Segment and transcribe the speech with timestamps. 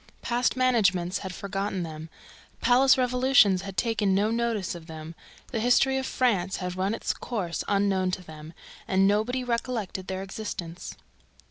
[0.23, 2.09] Past managements had forgotten them;
[2.59, 5.13] palace revolutions had taken no notice of them;
[5.51, 8.53] the history of France had run its course unknown to them;
[8.87, 10.95] and nobody recollected their existence.